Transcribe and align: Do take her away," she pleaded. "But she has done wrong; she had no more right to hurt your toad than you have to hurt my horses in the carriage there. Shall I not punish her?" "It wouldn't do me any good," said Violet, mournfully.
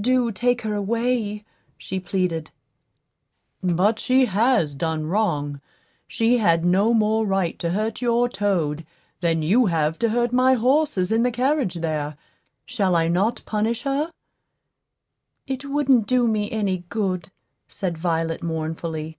Do 0.00 0.32
take 0.32 0.62
her 0.62 0.74
away," 0.74 1.44
she 1.78 2.00
pleaded. 2.00 2.50
"But 3.62 4.00
she 4.00 4.24
has 4.26 4.74
done 4.74 5.06
wrong; 5.06 5.60
she 6.08 6.38
had 6.38 6.64
no 6.64 6.92
more 6.92 7.24
right 7.24 7.56
to 7.60 7.70
hurt 7.70 8.02
your 8.02 8.28
toad 8.28 8.84
than 9.20 9.42
you 9.42 9.66
have 9.66 9.96
to 10.00 10.08
hurt 10.08 10.32
my 10.32 10.54
horses 10.54 11.12
in 11.12 11.22
the 11.22 11.30
carriage 11.30 11.74
there. 11.74 12.16
Shall 12.64 12.96
I 12.96 13.06
not 13.06 13.44
punish 13.46 13.82
her?" 13.82 14.10
"It 15.46 15.64
wouldn't 15.66 16.08
do 16.08 16.26
me 16.26 16.50
any 16.50 16.78
good," 16.88 17.28
said 17.68 17.96
Violet, 17.96 18.42
mournfully. 18.42 19.18